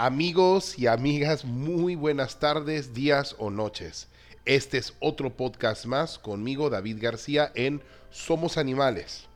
[0.00, 4.06] Amigos y amigas, muy buenas tardes, días o noches.
[4.44, 9.26] Este es otro podcast más conmigo, David García, en Somos Animales.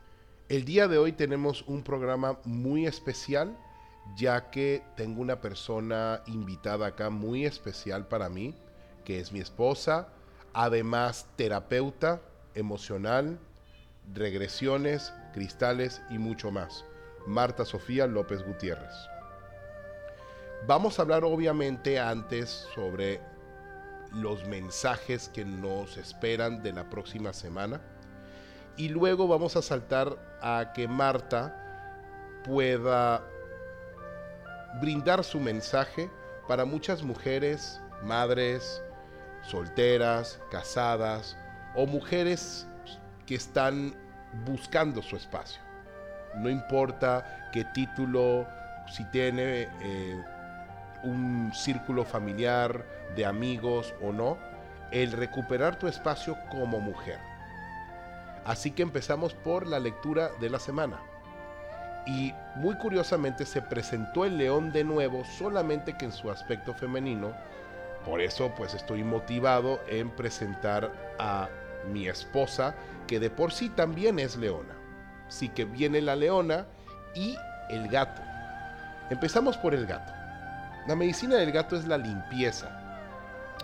[0.47, 3.57] El día de hoy tenemos un programa muy especial,
[4.15, 8.55] ya que tengo una persona invitada acá muy especial para mí,
[9.03, 10.07] que es mi esposa,
[10.53, 12.21] además terapeuta
[12.55, 13.37] emocional,
[14.13, 16.85] regresiones, cristales y mucho más.
[17.27, 19.12] Marta Sofía López Gutiérrez.
[20.65, 23.19] Vamos a hablar obviamente antes sobre
[24.13, 27.81] los mensajes que nos esperan de la próxima semana.
[28.77, 33.27] Y luego vamos a saltar a que Marta pueda
[34.79, 36.09] brindar su mensaje
[36.47, 38.81] para muchas mujeres, madres,
[39.41, 41.35] solteras, casadas
[41.75, 42.65] o mujeres
[43.25, 43.93] que están
[44.45, 45.61] buscando su espacio.
[46.35, 48.47] No importa qué título,
[48.89, 50.23] si tiene eh,
[51.03, 52.85] un círculo familiar,
[53.15, 54.37] de amigos o no,
[54.91, 57.19] el recuperar tu espacio como mujer.
[58.45, 60.99] Así que empezamos por la lectura de la semana.
[62.05, 67.33] Y muy curiosamente se presentó el león de nuevo, solamente que en su aspecto femenino.
[68.05, 71.47] Por eso pues estoy motivado en presentar a
[71.91, 72.75] mi esposa,
[73.07, 74.75] que de por sí también es leona.
[75.27, 76.65] Así que viene la leona
[77.15, 77.37] y
[77.69, 78.21] el gato.
[79.09, 80.22] Empezamos por el gato.
[80.85, 82.69] La medicina del gato es la limpieza.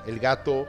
[0.06, 0.68] El gato,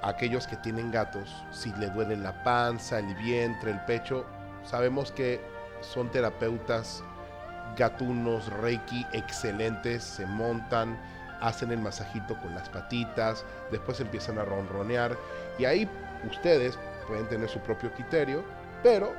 [0.00, 4.24] aquellos que tienen gatos, si le duele la panza, el vientre, el pecho,
[4.64, 5.40] sabemos que
[5.80, 7.02] son terapeutas
[7.76, 10.96] gatunos, reiki, excelentes, se montan,
[11.40, 15.16] hacen el masajito con las patitas, después empiezan a ronronear
[15.58, 15.88] y ahí
[16.30, 18.44] ustedes pueden tener su propio criterio,
[18.84, 19.12] pero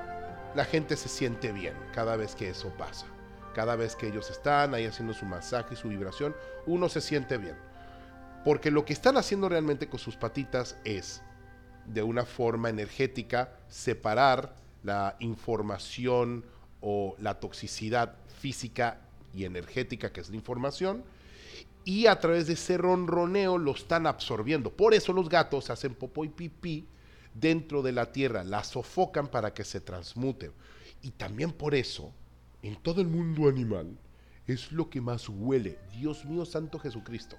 [0.56, 3.06] la gente se siente bien cada vez que eso pasa.
[3.58, 6.36] Cada vez que ellos están ahí haciendo su masaje y su vibración,
[6.68, 7.56] uno se siente bien.
[8.46, 11.24] Porque lo que están haciendo realmente con sus patitas es,
[11.88, 14.54] de una forma energética, separar
[14.84, 16.46] la información
[16.82, 19.00] o la toxicidad física
[19.34, 21.04] y energética, que es la información,
[21.84, 24.70] y a través de ese ronroneo lo están absorbiendo.
[24.70, 26.86] Por eso los gatos hacen popo y pipí
[27.34, 30.52] dentro de la tierra, la sofocan para que se transmute.
[31.02, 32.14] Y también por eso
[32.62, 33.98] en todo el mundo animal
[34.48, 35.78] es lo que más huele.
[35.98, 37.38] Dios mío, Santo Jesucristo.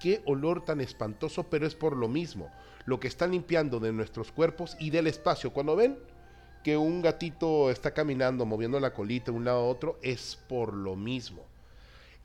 [0.00, 2.50] Qué olor tan espantoso, pero es por lo mismo.
[2.86, 5.52] Lo que está limpiando de nuestros cuerpos y del espacio.
[5.52, 5.98] Cuando ven
[6.64, 10.72] que un gatito está caminando, moviendo la colita de un lado a otro, es por
[10.72, 11.44] lo mismo.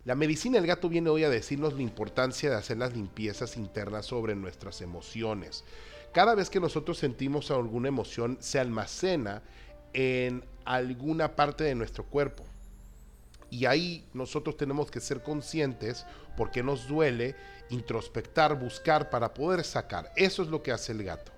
[0.05, 4.05] La medicina del gato viene hoy a decirnos la importancia de hacer las limpiezas internas
[4.05, 5.65] sobre nuestras emociones.
[6.13, 9.43] Cada vez que nosotros sentimos alguna emoción, se almacena
[9.97, 12.43] en alguna parte de nuestro cuerpo.
[13.49, 17.35] Y ahí nosotros tenemos que ser conscientes porque nos duele,
[17.71, 20.11] introspectar, buscar para poder sacar.
[20.15, 21.31] Eso es lo que hace el gato.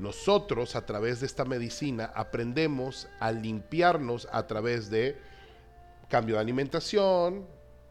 [0.00, 5.16] Nosotros a través de esta medicina aprendemos a limpiarnos a través de
[6.08, 7.46] cambio de alimentación,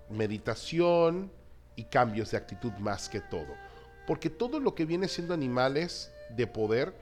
[0.10, 1.32] meditación
[1.78, 3.56] y cambios de actitud más que todo.
[4.06, 6.94] Porque todo lo que viene siendo animales de poder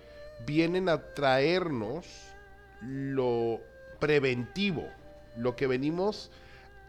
[0.45, 2.30] vienen a traernos
[2.81, 3.61] lo
[3.99, 4.87] preventivo,
[5.35, 6.31] lo que venimos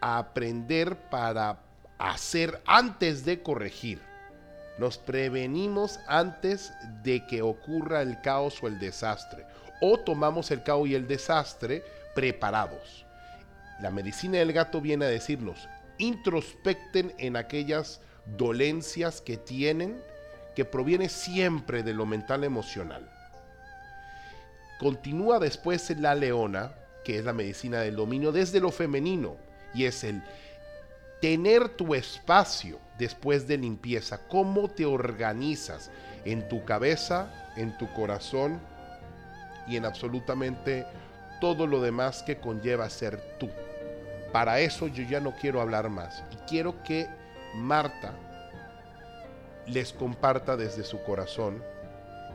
[0.00, 1.60] a aprender para
[1.98, 4.00] hacer antes de corregir.
[4.78, 6.72] Nos prevenimos antes
[7.03, 9.44] de que ocurra el caos o el desastre.
[9.80, 13.04] O tomamos el caos y el desastre preparados.
[13.80, 18.00] La medicina del gato viene a decirnos, introspecten en aquellas
[18.36, 20.00] dolencias que tienen
[20.54, 23.10] que proviene siempre de lo mental emocional.
[24.82, 26.72] Continúa después la leona,
[27.04, 29.37] que es la medicina del dominio desde lo femenino,
[29.72, 30.20] y es el
[31.20, 35.92] tener tu espacio después de limpieza, cómo te organizas
[36.25, 38.60] en tu cabeza, en tu corazón
[39.69, 40.84] y en absolutamente
[41.41, 43.48] todo lo demás que conlleva ser tú.
[44.32, 47.06] Para eso yo ya no quiero hablar más y quiero que
[47.54, 48.15] Marta
[49.68, 51.62] les comparta desde su corazón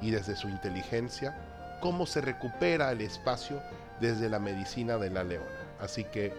[0.02, 1.36] y desde su inteligencia
[1.80, 3.62] cómo se recupera el espacio
[4.00, 5.48] desde la medicina de la leona.
[5.80, 6.34] Así que,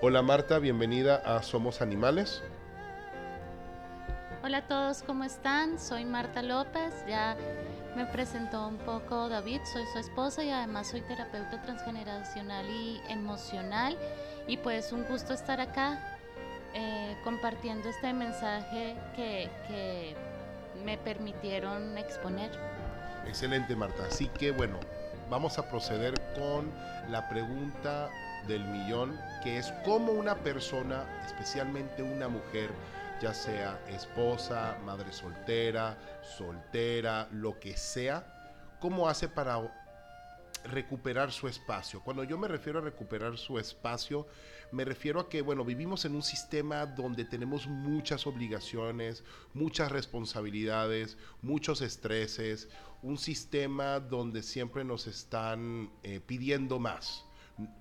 [0.00, 2.42] hola Marta, bienvenida a Somos Animales.
[4.44, 5.78] Hola a todos, ¿cómo están?
[5.78, 7.36] Soy Marta López, ya
[7.94, 13.96] me presentó un poco David, soy su esposa y además soy terapeuta transgeneracional y emocional
[14.48, 16.18] y pues un gusto estar acá
[16.74, 20.16] eh, compartiendo este mensaje que, que
[20.84, 22.50] me permitieron exponer.
[23.26, 24.04] Excelente, Marta.
[24.06, 24.78] Así que bueno,
[25.30, 26.70] vamos a proceder con
[27.10, 28.10] la pregunta
[28.46, 32.70] del millón, que es cómo una persona, especialmente una mujer,
[33.20, 38.24] ya sea esposa, madre soltera, soltera, lo que sea,
[38.80, 39.60] cómo hace para
[40.64, 42.00] recuperar su espacio.
[42.02, 44.26] Cuando yo me refiero a recuperar su espacio,
[44.70, 49.24] me refiero a que, bueno, vivimos en un sistema donde tenemos muchas obligaciones,
[49.54, 52.68] muchas responsabilidades, muchos estreses,
[53.02, 57.24] un sistema donde siempre nos están eh, pidiendo más.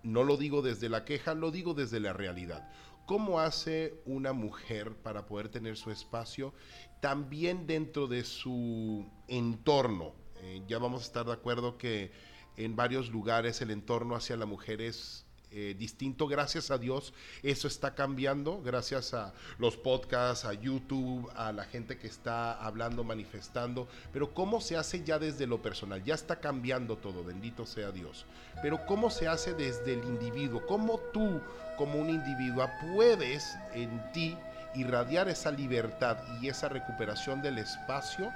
[0.03, 2.69] No lo digo desde la queja, lo digo desde la realidad.
[3.05, 6.53] ¿Cómo hace una mujer para poder tener su espacio
[6.99, 10.13] también dentro de su entorno?
[10.41, 12.11] Eh, ya vamos a estar de acuerdo que
[12.57, 16.27] en varios lugares el entorno hacia la mujer es eh, distinto.
[16.27, 17.13] Gracias a Dios,
[17.43, 23.03] eso está cambiando, gracias a los podcasts, a YouTube, a la gente que está hablando,
[23.03, 23.89] manifestando.
[24.13, 26.01] Pero ¿cómo se hace ya desde lo personal?
[26.05, 28.25] Ya está cambiando todo, bendito sea Dios.
[28.61, 30.65] Pero ¿cómo se hace desde el individuo?
[30.65, 31.41] ¿Cómo tú,
[31.77, 34.37] como un individuo, puedes en ti
[34.73, 38.31] irradiar esa libertad y esa recuperación del espacio?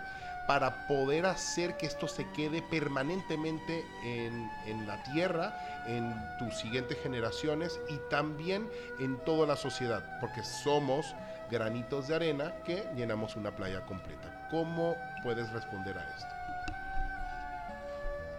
[0.48, 5.58] Para poder hacer que esto se quede permanentemente en, la tierra,
[5.88, 8.70] en tus siguientes generaciones y también
[9.00, 11.16] en toda la sociedad, porque somos
[11.50, 14.48] granitos de arena que llenamos una playa completa.
[14.52, 16.45] ¿Cómo puedes responder a esto?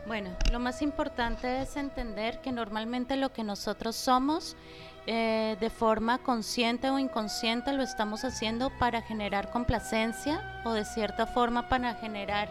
[0.07, 4.57] Bueno, lo más importante es entender que normalmente lo que nosotros somos
[5.09, 11.27] eh, de forma consciente o inconsciente lo estamos haciendo para generar complacencia o de cierta
[11.27, 12.49] forma para generar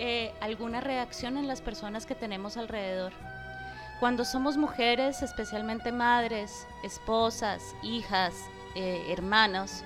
[0.00, 3.12] eh, alguna reacción en las personas que tenemos alrededor.
[4.00, 8.34] Cuando somos mujeres, especialmente madres, esposas, hijas,
[8.74, 9.84] eh, hermanos,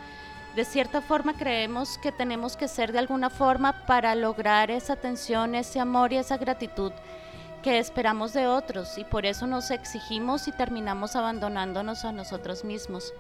[0.55, 5.55] de cierta forma creemos que tenemos que ser de alguna forma para lograr esa atención,
[5.55, 6.93] ese amor y esa gratitud
[7.63, 13.15] que esperamos de otros y por eso nos exigimos y terminamos abandonándonos a nosotros mismos.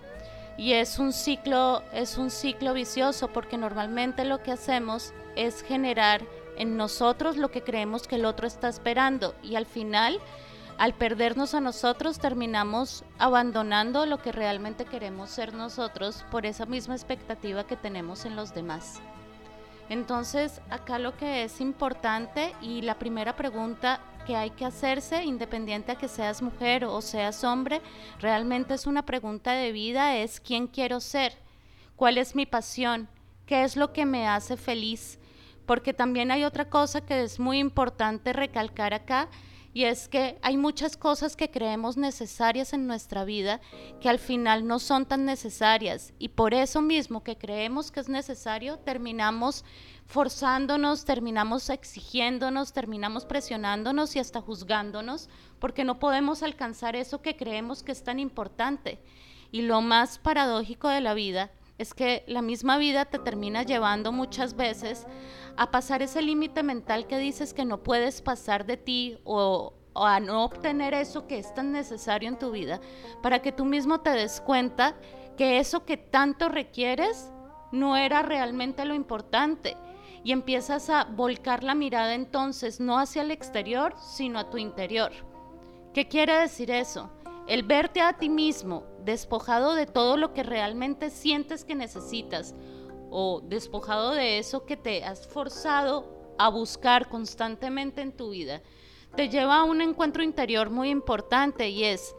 [0.59, 6.21] Y es un ciclo, es un ciclo vicioso porque normalmente lo que hacemos es generar
[6.57, 10.19] en nosotros lo que creemos que el otro está esperando y al final
[10.79, 16.95] al perdernos a nosotros terminamos abandonando lo que realmente queremos ser nosotros por esa misma
[16.95, 19.01] expectativa que tenemos en los demás.
[19.89, 25.93] Entonces, acá lo que es importante y la primera pregunta que hay que hacerse, independiente
[25.93, 27.83] a que seas mujer o seas hombre,
[28.21, 31.35] realmente es una pregunta de vida, es quién quiero ser,
[31.97, 33.09] cuál es mi pasión,
[33.47, 35.19] qué es lo que me hace feliz.
[35.67, 39.29] Porque también hay otra cosa que es muy importante recalcar acá,
[39.75, 43.61] y es que hay muchas cosas que creemos necesarias en nuestra vida
[44.01, 48.09] que al final no son tan necesarias y por eso mismo que creemos que es
[48.09, 49.65] necesario terminamos
[50.07, 57.83] forzándonos, terminamos exigiéndonos, terminamos presionándonos y hasta juzgándonos porque no podemos alcanzar eso que creemos
[57.83, 59.01] que es tan importante.
[59.53, 61.51] Y lo más paradójico de la vida
[61.83, 65.07] es que la misma vida te termina llevando muchas veces
[65.57, 70.21] a pasar ese límite mental que dices que no puedes pasar de ti o, a
[70.21, 72.81] no obtener eso que es tan necesario en tu vida,
[73.23, 74.95] para que tú mismo te des cuenta
[75.37, 77.31] que eso que tanto requieres
[77.73, 79.77] no era realmente lo importante.
[80.25, 85.11] Y empiezas a volcar la mirada entonces no hacia el exterior, sino a tu interior.
[85.93, 87.11] ¿Qué quiere decir eso?
[87.53, 92.55] El verte a ti mismo despojado de todo lo que realmente sientes que necesitas
[93.11, 98.63] o despojado de eso que te has forzado a buscar constantemente en tu vida,
[99.17, 102.17] te lleva a un encuentro interior muy importante y es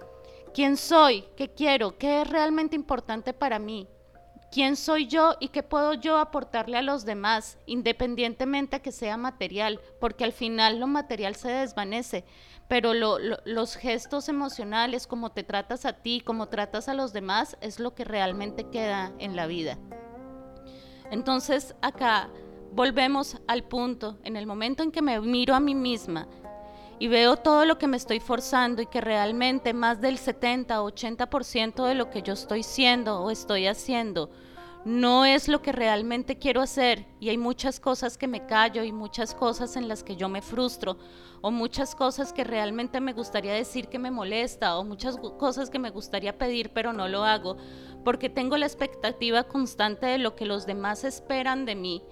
[0.53, 3.87] quién soy, qué quiero, qué es realmente importante para mí,
[4.53, 9.81] quién soy yo y qué puedo yo aportarle a los demás, independientemente que sea material,
[9.99, 12.23] porque al final lo material se desvanece,
[12.67, 17.79] pero los gestos emocionales, como te tratas a ti, como tratas a los demás, es
[17.79, 19.79] lo que realmente queda en la vida.
[21.09, 22.29] Entonces acá
[22.71, 26.27] volvemos al punto, en el momento en que me miro a mí misma
[26.99, 30.91] y veo todo lo que me estoy forzando y que realmente más del 70 o
[30.91, 34.29] 80% de lo que yo estoy siendo o estoy haciendo
[34.85, 38.91] no es lo que realmente quiero hacer y hay muchas cosas que me callo y
[38.91, 40.97] muchas cosas en las que yo me frustro
[41.41, 45.79] o muchas cosas que realmente me gustaría decir que me molesta o muchas cosas que
[45.79, 47.55] me gustaría pedir pero no lo hago
[48.03, 52.03] porque tengo la expectativa constante de lo que los demás esperan de mí.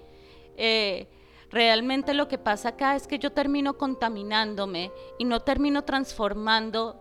[0.56, 1.08] Eh,
[1.52, 7.00] realmente lo que pasa acá es que yo termino contaminándome y no termino transformando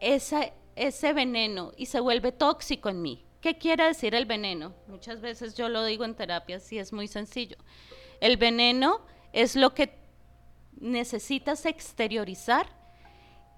[0.00, 3.26] ese veneno y se vuelve tóxico en mí.
[3.40, 4.72] ¿Qué quiere decir el veneno?
[4.86, 7.56] Muchas veces yo lo digo en terapia, y es muy sencillo.
[8.20, 9.00] El veneno
[9.32, 9.98] es lo que
[10.80, 12.66] necesitas exteriorizar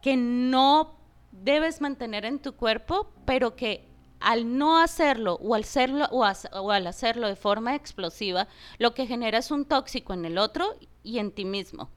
[0.03, 0.99] que no
[1.33, 3.90] debes mantener en tu cuerpo, pero que
[4.21, 8.47] al no hacerlo o al, hacerlo, o, al hacerlo de forma explosiva,
[8.79, 11.91] lo que genera es un tóxico en el otro y en ti mismo.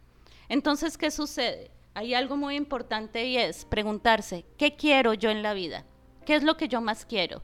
[0.50, 1.72] Entonces, ¿qué sucede?
[1.94, 5.86] Hay algo muy importante y es preguntarse, ¿qué quiero yo en la vida?
[6.26, 7.44] ¿Qué es lo que yo más quiero?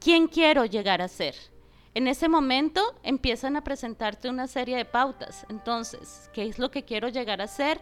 [0.00, 1.34] ¿Quién quiero llegar a ser?
[1.92, 5.44] En ese momento empiezan a presentarte una serie de pautas.
[5.48, 7.80] Entonces, ¿qué es lo que quiero llegar a ser?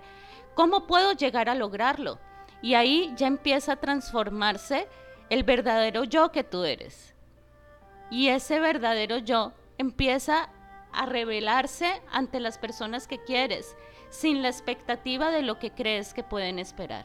[0.54, 2.18] ¿Cómo puedo llegar a lograrlo?
[2.62, 4.88] Y ahí ya empieza a transformarse
[5.30, 7.14] el verdadero yo que tú eres.
[8.10, 10.48] Y ese verdadero yo empieza
[10.92, 13.76] a revelarse ante las personas que quieres,
[14.10, 17.04] sin la expectativa de lo que crees que pueden esperar.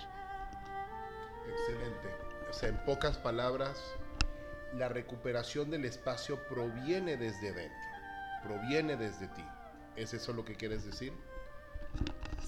[1.50, 2.10] Excelente.
[2.50, 3.84] O sea, en pocas palabras,
[4.78, 7.78] la recuperación del espacio proviene desde dentro,
[8.44, 9.44] proviene desde ti.
[9.96, 11.14] ¿Es eso lo que quieres decir?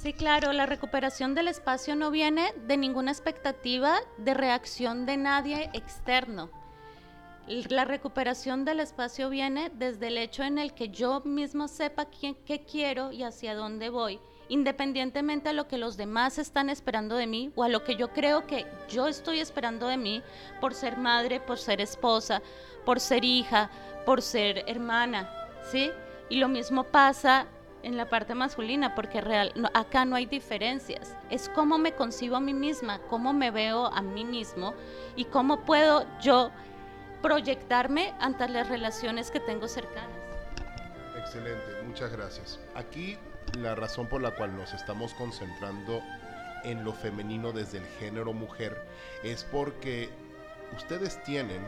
[0.02, 5.70] Sí, claro, la recuperación del espacio no viene de ninguna expectativa de reacción de nadie
[5.74, 6.50] externo.
[7.48, 12.66] La recuperación del espacio viene desde el hecho en el que yo mismo sepa qué
[12.70, 17.52] quiero y hacia dónde voy, independientemente a lo que los demás están esperando de mí
[17.56, 20.22] o a lo que yo creo que yo estoy esperando de mí
[20.60, 22.42] por ser madre, por ser esposa,
[22.84, 23.70] por ser hija,
[24.06, 25.30] por ser hermana,
[25.72, 25.92] ¿sí?
[26.30, 27.48] Y lo mismo pasa
[27.86, 31.16] en la parte masculina, porque real, acá no hay diferencias.
[31.30, 34.74] Es cómo me concibo a mí misma, cómo me veo a mí mismo
[35.16, 36.50] y cómo puedo yo
[37.22, 40.18] proyectarme ante las relaciones que tengo cercanas.
[41.16, 42.60] Excelente, muchas gracias.
[42.74, 43.18] Aquí
[43.60, 46.02] la razón por la cual nos estamos concentrando
[46.64, 48.84] en lo femenino desde el género mujer
[49.24, 50.10] es porque
[50.76, 51.62] ustedes tienen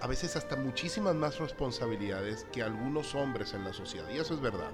[0.00, 4.08] a veces hasta muchísimas más responsabilidades que algunos hombres en la sociedad.
[4.08, 4.70] Y eso es verdad.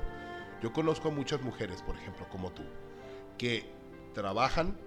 [0.62, 2.62] Yo conozco a muchas mujeres, por ejemplo, como tú,
[3.38, 3.64] que
[4.14, 4.78] trabajan,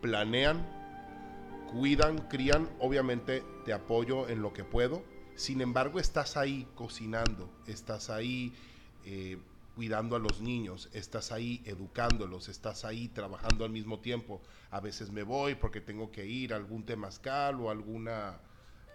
[0.00, 0.66] planean,
[1.72, 5.02] cuidan, crían, obviamente te apoyo en lo que puedo.
[5.34, 8.54] Sin embargo, estás ahí cocinando, estás ahí
[9.04, 9.38] eh,
[9.74, 14.40] cuidando a los niños, estás ahí educándolos, estás ahí trabajando al mismo tiempo.
[14.70, 18.40] A veces me voy porque tengo que ir a algún temazcal o alguna,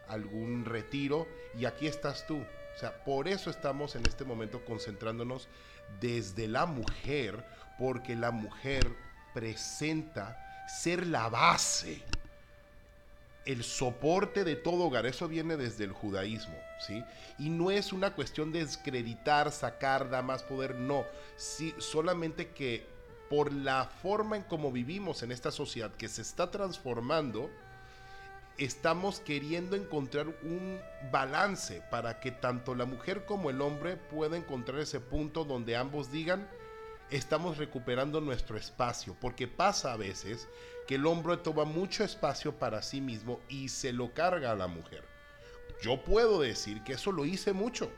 [0.08, 1.28] algún retiro
[1.58, 2.44] y aquí estás tú.
[2.76, 5.48] O sea, por eso estamos en este momento concentrándonos
[6.00, 7.44] desde la mujer,
[7.78, 8.88] porque la mujer
[9.34, 10.38] presenta
[10.68, 12.02] ser la base,
[13.46, 15.06] el soporte de todo hogar.
[15.06, 17.04] Eso viene desde el judaísmo, ¿sí?
[17.38, 21.06] Y no es una cuestión de descreditar, sacar, da más poder, no.
[21.38, 22.86] Sí, solamente que
[23.30, 27.50] por la forma en cómo vivimos en esta sociedad que se está transformando,
[28.66, 30.80] estamos queriendo encontrar un
[31.12, 36.12] balance para que tanto la mujer como el hombre pueda encontrar ese punto donde ambos
[36.12, 36.48] digan,
[37.10, 40.48] estamos recuperando nuestro espacio, porque pasa a veces
[40.88, 44.68] que el hombre toma mucho espacio para sí mismo y se lo carga a la
[44.68, 45.04] mujer.
[45.82, 47.92] Yo puedo decir que eso lo hice mucho,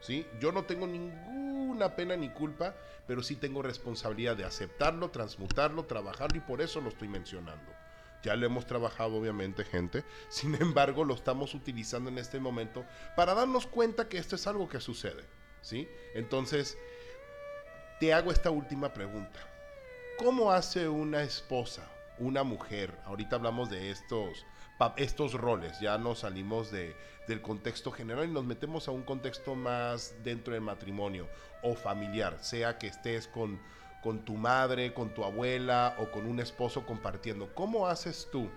[0.00, 0.24] ¿sí?
[0.38, 2.76] Yo no tengo ninguna pena ni culpa,
[3.08, 7.83] pero sí tengo responsabilidad de aceptarlo, transmutarlo, trabajarlo y por eso lo estoy mencionando.
[8.24, 10.02] Ya lo hemos trabajado, obviamente, gente.
[10.28, 12.84] Sin embargo, lo estamos utilizando en este momento
[13.16, 15.24] para darnos cuenta que esto es algo que sucede.
[15.60, 15.88] ¿Sí?
[16.14, 16.76] Entonces,
[18.00, 19.38] te hago esta última pregunta.
[20.18, 21.88] ¿Cómo hace una esposa,
[22.18, 22.98] una mujer?
[23.04, 24.46] Ahorita hablamos de estos,
[24.96, 29.54] estos roles, ya nos salimos de, del contexto general y nos metemos a un contexto
[29.54, 31.28] más dentro del matrimonio
[31.62, 33.60] o familiar, sea que estés con
[34.04, 37.54] con tu madre, con tu abuela o con un esposo compartiendo.
[37.54, 38.50] ¿Cómo haces tú,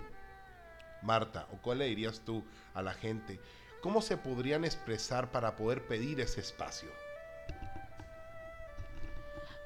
[1.00, 3.40] Marta, o cuál le dirías tú a la gente?
[3.80, 6.90] ¿Cómo se podrían expresar para poder pedir ese espacio?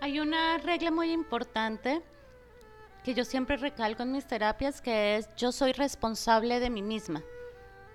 [0.00, 2.00] Hay una regla muy importante
[3.02, 7.24] que yo siempre recalco en mis terapias, que es yo soy responsable de mí misma.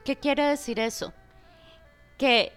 [0.03, 1.13] ¿Qué quiere decir eso?
[2.17, 2.51] Que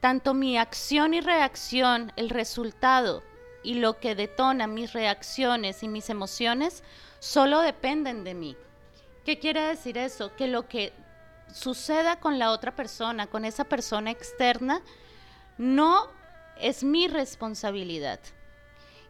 [0.00, 3.22] tanto mi acción y reacción, el resultado
[3.62, 6.82] y lo que detona mis reacciones y mis emociones
[7.18, 8.56] solo dependen de mí.
[9.24, 10.34] ¿Qué quiere decir eso?
[10.34, 10.92] Que lo que
[11.52, 14.80] suceda con la otra persona, con esa persona externa,
[15.58, 16.08] no
[16.58, 18.20] es mi responsabilidad.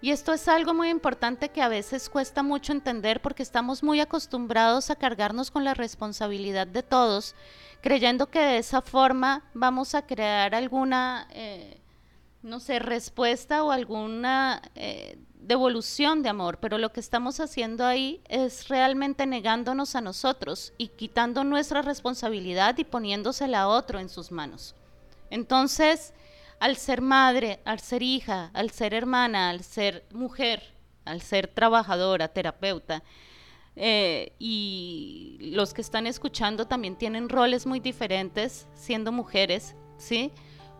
[0.02, 4.00] Y esto es algo muy importante que a veces cuesta mucho entender porque estamos muy
[4.00, 7.34] acostumbrados a cargarnos con la responsabilidad de todos,
[7.82, 11.79] creyendo que de esa forma vamos a crear alguna eh,
[12.42, 18.20] no sé, respuesta o alguna eh, devolución de amor, pero lo que estamos haciendo ahí
[18.28, 24.32] es realmente negándonos a nosotros y quitando nuestra responsabilidad y poniéndosela a otro en sus
[24.32, 24.74] manos.
[25.30, 26.14] Entonces,
[26.60, 30.62] al ser madre, al ser hija, al ser hermana, al ser mujer,
[31.04, 33.02] al ser trabajadora, terapeuta,
[33.76, 40.32] eh, y los que están escuchando también tienen roles muy diferentes siendo mujeres, ¿sí?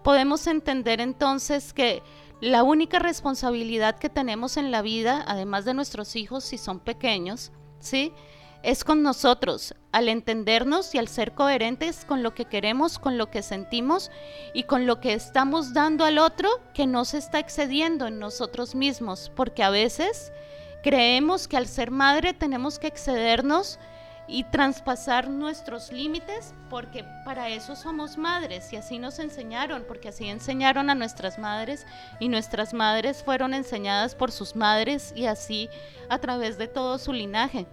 [0.03, 2.03] Podemos entender entonces que
[2.41, 7.53] la única responsabilidad que tenemos en la vida, además de nuestros hijos si son pequeños,
[7.81, 8.13] ¿sí?
[8.63, 13.31] Es con nosotros, al entendernos y al ser coherentes con lo que queremos, con lo
[13.31, 14.11] que sentimos
[14.55, 18.75] y con lo que estamos dando al otro que no se está excediendo en nosotros
[18.75, 20.33] mismos, porque a veces
[20.83, 23.79] creemos que al ser madre tenemos que excedernos
[24.31, 30.29] y traspasar nuestros límites, porque para eso somos madres y así nos enseñaron, porque así
[30.29, 31.85] enseñaron a nuestras madres
[32.21, 35.69] y nuestras madres fueron enseñadas por sus madres y así
[36.09, 37.67] a través de todo su linaje.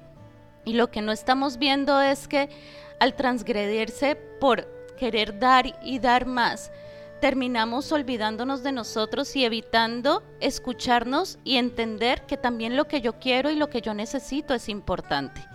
[0.65, 2.49] Y lo que no estamos viendo es que
[2.99, 6.71] al transgredirse por querer dar y dar más,
[7.21, 13.51] terminamos olvidándonos de nosotros y evitando escucharnos y entender que también lo que yo quiero
[13.51, 15.47] y lo que yo necesito es importante.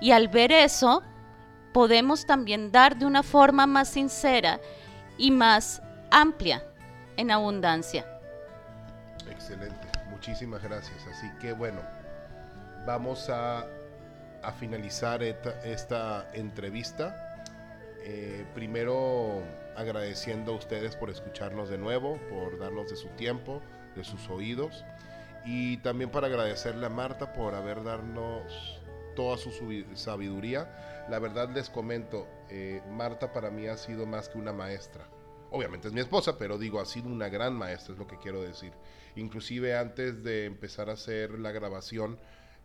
[0.00, 1.02] Y al ver eso,
[1.72, 4.60] podemos también dar de una forma más sincera
[5.18, 6.64] y más amplia
[7.16, 8.06] en abundancia.
[9.30, 10.96] Excelente, muchísimas gracias.
[11.06, 11.80] Así que bueno,
[12.86, 13.66] vamos a,
[14.42, 17.44] a finalizar esta, entrevista.
[18.04, 19.42] Eh, primero
[19.76, 23.60] agradeciendo a ustedes por escucharnos de nuevo, por darnos de su tiempo,
[23.96, 24.84] de sus oídos.
[25.44, 28.80] Y también para agradecerle a Marta por haber darnos
[29.16, 29.50] toda su
[29.94, 31.04] sabiduría.
[31.10, 35.08] La verdad les comento, eh, Marta para mí ha sido más que una maestra.
[35.50, 38.42] Obviamente es mi esposa, pero digo, ha sido una gran maestra, es lo que quiero
[38.42, 38.72] decir.
[39.16, 42.18] Inclusive antes de empezar a hacer la grabación,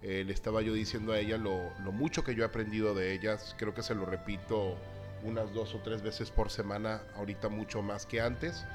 [0.03, 3.13] eh, le estaba yo diciendo a ella lo, lo, mucho que yo he aprendido de
[3.13, 3.55] ellas.
[3.58, 4.77] Creo que se lo repito
[5.24, 8.65] unas dos o tres veces por semana, ahorita mucho más que antes.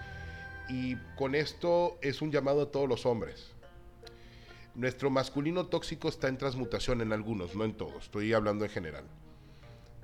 [0.68, 3.55] Y con esto es un llamado a todos los hombres.
[4.76, 9.04] Nuestro masculino tóxico está en transmutación en algunos, no en todos, estoy hablando en general.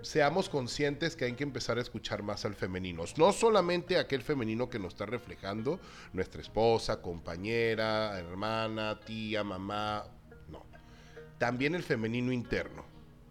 [0.01, 4.71] Seamos conscientes que hay que empezar a escuchar más al femenino, no solamente aquel femenino
[4.71, 5.79] que nos está reflejando
[6.15, 10.07] nuestra esposa, compañera, hermana, tía, mamá,
[10.49, 10.65] no.
[11.37, 12.87] También el femenino interno,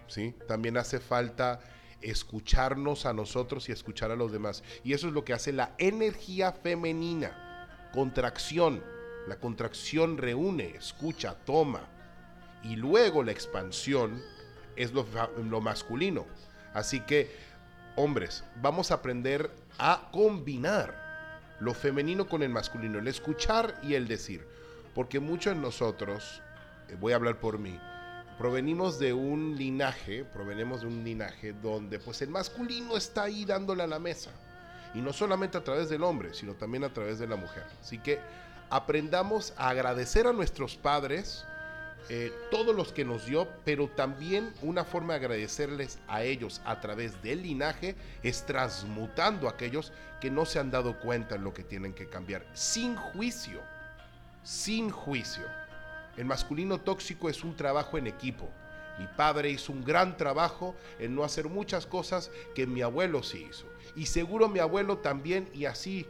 [0.08, 0.36] ¿sí?
[0.48, 1.60] También hace falta
[2.02, 4.64] escucharnos a nosotros y escuchar a los demás.
[4.84, 11.82] Y eso es lo que hace la energía femenina, contracción la contracción reúne, escucha, toma.
[12.64, 14.22] Y luego la expansión
[14.76, 16.26] es lo, masculino.
[16.74, 17.36] Así que,
[17.96, 21.02] hombres, vamos a aprender a combinar
[21.60, 24.48] lo femenino con el masculino, el escuchar y el decir.
[24.96, 26.42] Porque muchos de nosotros,
[26.90, 27.80] eh, voy a hablar por mí,
[28.38, 33.84] provenimos de un linaje, provenimos de un linaje donde pues el masculino está ahí dándole
[33.84, 34.32] a la mesa.
[34.94, 37.64] Y no solamente a través del hombre, sino también a través de la mujer.
[37.80, 38.20] Así que
[38.72, 41.46] aprendamos a agradecer a nuestros padres
[42.10, 46.80] eh, todos los que nos dio, pero también una forma de agradecerles a ellos a
[46.80, 51.54] través del linaje es transmutando a aquellos que no se han dado cuenta en lo
[51.54, 53.62] que tienen que cambiar, sin juicio,
[54.44, 55.44] sin juicio.
[56.18, 58.50] El masculino tóxico es un trabajo en equipo.
[59.00, 63.48] Mi padre hizo un gran trabajo en no hacer muchas cosas que mi abuelo sí
[63.50, 63.66] hizo.
[63.96, 66.06] Y seguro mi abuelo también y así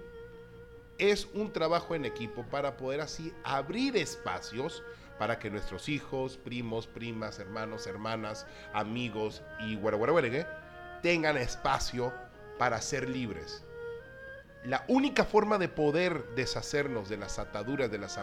[1.02, 4.84] es un trabajo en equipo para poder así abrir espacios
[5.18, 10.46] para que nuestros hijos, primos, primas, hermanos, hermanas, amigos y guaraguaraguaregue
[11.02, 12.14] tengan espacio
[12.60, 13.64] para ser libres.
[14.64, 18.20] La única forma de poder deshacernos de las ataduras, de las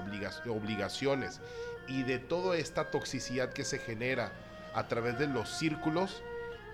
[0.46, 1.40] obligaciones
[1.88, 4.30] y de toda esta toxicidad que se genera
[4.72, 6.22] a través de los círculos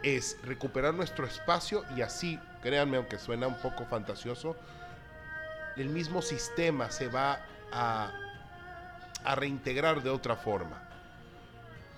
[0.02, 4.54] es recuperar nuestro espacio y así, créanme, aunque suena un poco fantasioso,
[5.76, 7.40] el mismo sistema se va
[7.72, 8.12] a,
[9.36, 10.82] reintegrar de otra forma.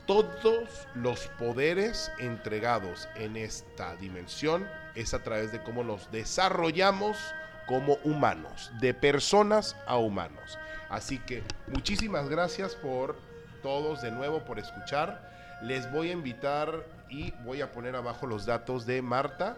[0.06, 7.18] Todos los poderes entregados en esta dimensión es a través de cómo nos desarrollamos
[7.66, 10.56] como humanos, de personas a humanos.
[10.88, 13.16] Así que muchísimas gracias por
[13.60, 15.28] todos de nuevo por escuchar.
[15.62, 19.56] Les voy a invitar y voy a poner abajo los datos de Marta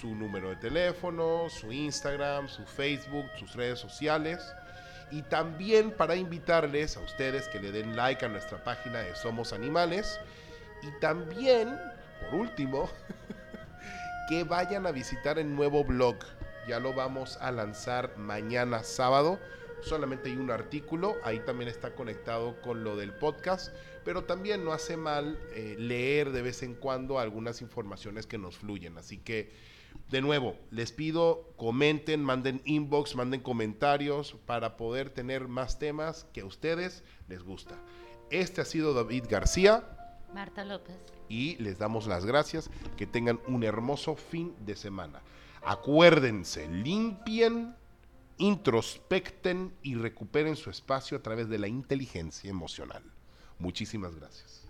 [0.00, 4.40] su número de teléfono, su Instagram, su Facebook, sus redes sociales.
[5.10, 9.52] Y también para invitarles a ustedes que le den like a nuestra página de Somos
[9.52, 10.18] Animales.
[10.82, 11.78] Y también,
[12.20, 12.88] por último,
[14.28, 16.16] que vayan a visitar el nuevo blog.
[16.66, 19.38] Ya lo vamos a lanzar mañana sábado.
[19.82, 24.72] Solamente hay un artículo, ahí también está conectado con lo del podcast, pero también no
[24.72, 28.96] hace mal eh, leer de vez en cuando algunas informaciones que nos fluyen.
[28.96, 29.52] Así que,
[30.08, 36.42] de nuevo, les pido, comenten, manden inbox, manden comentarios para poder tener más temas que
[36.42, 37.74] a ustedes les gusta.
[38.30, 39.84] Este ha sido David García.
[40.32, 40.96] Marta López.
[41.28, 42.70] Y les damos las gracias.
[42.96, 45.22] Que tengan un hermoso fin de semana.
[45.64, 47.76] Acuérdense, limpien,
[48.42, 53.04] introspecten y recuperen su espacio a través de la inteligencia emocional.
[53.60, 54.61] Muchísimas gracias.